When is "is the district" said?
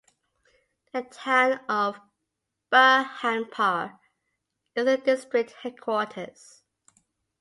4.73-5.51